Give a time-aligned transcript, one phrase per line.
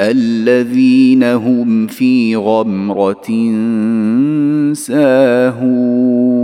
[0.00, 3.52] الذين هم في غمرة
[4.72, 6.36] ساهون.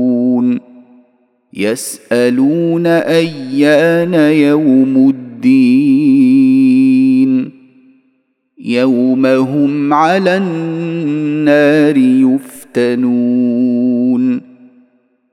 [1.55, 5.33] يسألون أيان يوم الدين.
[8.59, 11.97] يوم هم على النار
[12.77, 14.41] يفتنون.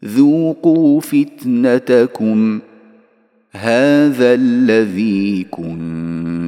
[0.06, 2.60] ذوقوا فتنتكم.
[3.52, 5.46] هذا الذي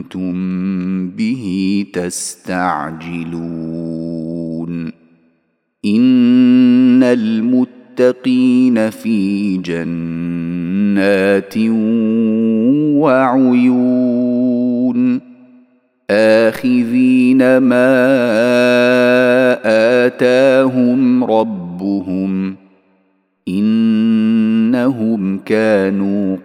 [0.02, 4.92] كنتم به تستعجلون.
[5.86, 11.58] إن المتقين في جنات
[12.98, 14.02] وعيون.
[16.10, 18.12] آخذين ما
[20.06, 22.56] آتاهم ربهم.
[23.48, 26.38] إنهم كانوا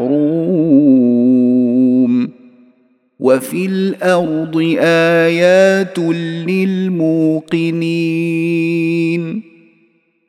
[0.00, 1.10] والمحروم
[3.20, 5.98] وفي الأرض آيات
[6.48, 7.60] للموقنين.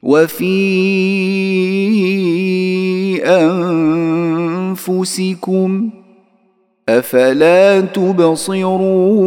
[0.03, 0.51] وفي
[4.75, 5.89] أنفسكم
[6.89, 9.21] أفلا تبصرون.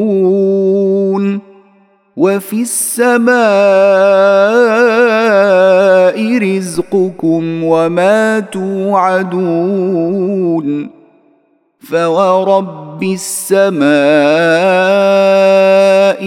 [2.16, 3.34] وفي السماء
[6.38, 9.64] رزقكم وما توعدون
[11.80, 13.84] فورب السماء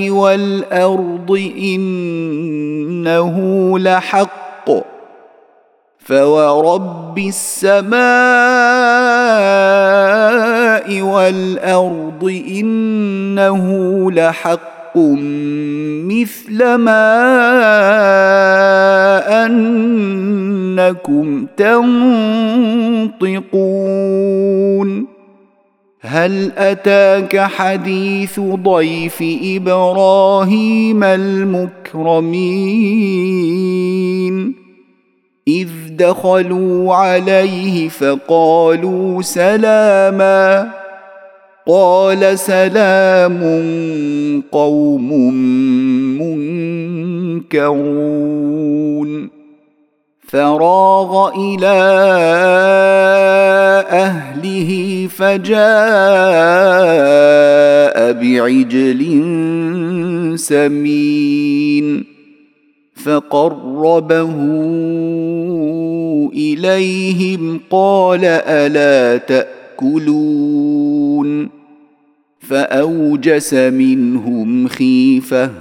[0.09, 3.36] والأرض إنه
[3.80, 4.69] لحق
[6.00, 7.98] فورب السماء
[11.02, 13.66] والأرض إنه
[14.12, 14.76] لحق
[16.08, 17.18] مثل ما
[19.46, 21.97] انكم تنطقون
[26.02, 32.47] هل اتاك حديث ضيف إبراهيم المكرمين
[35.47, 40.72] اذ دخلوا عليه فقالوا سلاما
[41.67, 43.39] قال سلام
[44.51, 45.33] قوم
[47.44, 49.29] منكرون.
[50.27, 51.77] فراغ إلى
[53.89, 55.57] أهله فجاء
[58.13, 59.01] بعجل
[60.35, 62.06] سمين.
[63.06, 64.35] فقربه
[66.33, 71.56] إليهم قال ألا تأكلون.
[72.50, 75.51] فأوجس منهم خيفة.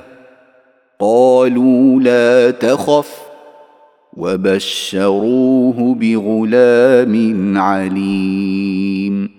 [1.01, 3.11] قالوا لا تخف
[4.17, 9.31] وبشروه بغلام عليم.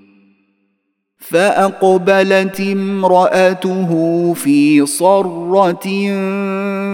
[1.18, 5.88] فأقبلت امرأته في صرة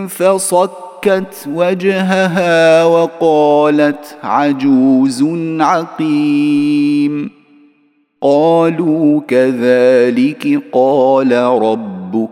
[0.08, 5.26] فصكت وجهها وقالت عجوز
[5.60, 7.43] عقيم.
[8.24, 12.30] قالوا كذلك قال ربك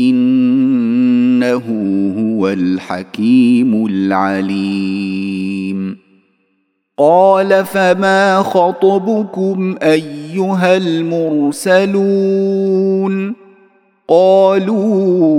[0.00, 1.62] إنه
[2.18, 5.24] هو الحكيم العليم.
[6.98, 11.84] قال فما خطبكم أيها المرسلون؟
[14.08, 15.34] قالوا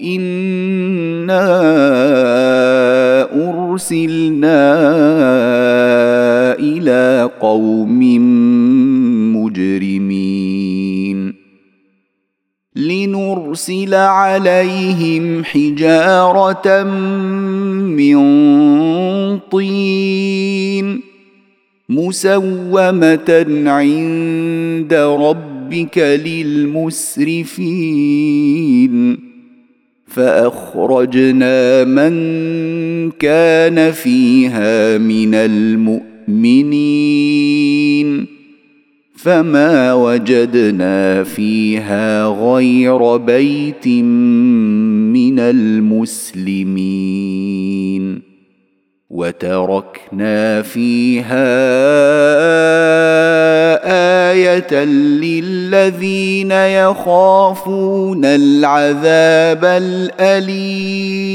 [0.00, 1.48] إنا
[3.50, 4.77] أرسلنا
[13.88, 16.82] لنرسل عليهم حجاره
[17.96, 18.18] من
[19.50, 21.00] طين
[21.88, 27.38] مسومه عند ربك للمسرفين
[30.06, 36.08] فاخرجنا من كان فيها من المؤمنين
[39.22, 46.78] فما وجدنا فيها غير بيت من المسلمين.
[49.10, 51.48] وتركنا فيها
[54.30, 61.28] آية للذين يخافون العذاب الأليم.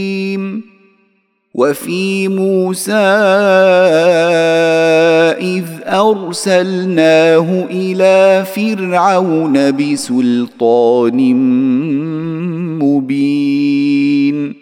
[1.53, 2.91] وفي موسى
[5.41, 11.35] إذ أرسلناه إلى فرعون بسلطان
[12.79, 14.53] مبين.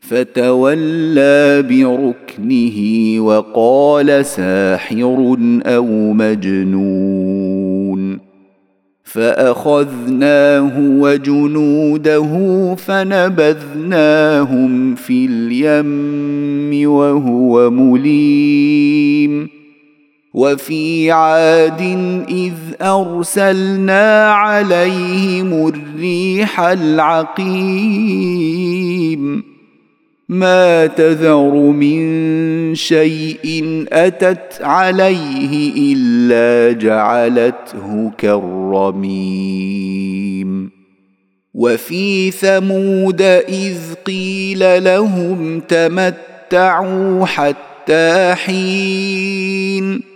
[0.00, 2.78] فتولى بركنه
[3.20, 5.36] وقال ساحر
[5.66, 7.55] أو مجنون.
[9.16, 12.34] فأخذناه وجنوده
[12.78, 13.34] فنبذناهم
[14.94, 19.48] في اليم وهو مليم.
[20.34, 21.80] وفي عاد
[22.28, 22.52] إذ
[22.82, 27.56] أرسلنا عليهم الريح العقيم.
[30.28, 39.56] ما تذر من شيء أتت عليه إلا جعلته كالرميم.
[41.54, 50.15] وفي ثمود إذ قيل لهم تمتعوا حتى حين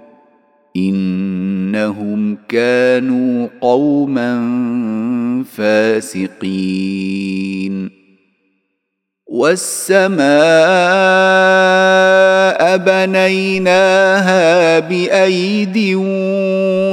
[0.75, 4.43] إنهم كانوا قوما
[5.57, 7.91] فاسقين.
[9.27, 10.21] والسماء
[12.77, 15.95] بنيناها بايد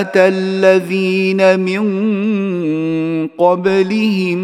[0.00, 1.82] أتى الذين من
[3.28, 4.38] قبلهم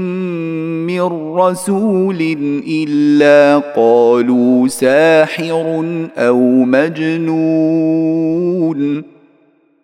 [0.87, 1.02] من
[1.37, 2.20] رسول
[2.68, 5.85] إلا قالوا ساحر
[6.18, 7.82] أو مجنون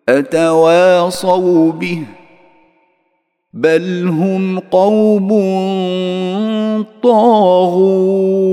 [0.08, 2.02] أتواصوا به
[3.52, 5.28] بل هم قوم
[7.02, 8.52] طاغون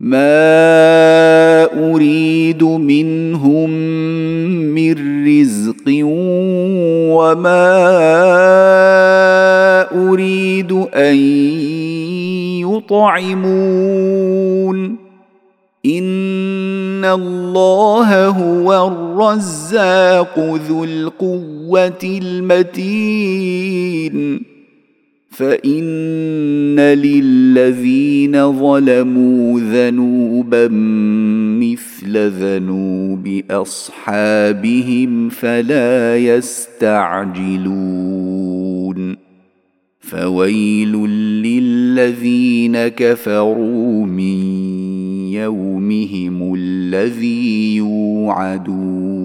[0.00, 3.70] ما اريد منهم
[4.74, 4.94] من
[5.26, 5.84] رزق
[7.18, 7.66] وما
[10.08, 11.16] اريد ان
[13.18, 14.96] يطعمون
[15.86, 23.58] ان الله هو الرزاق ذو القوه المتين
[25.38, 30.68] فان للذين ظلموا ذنوبا
[31.62, 37.68] مثل ذنوب اصحابهم فلا يستعجلون
[40.00, 40.92] فويل
[41.42, 44.38] للذين كفروا من
[45.32, 49.17] يومهم الذي يوعدون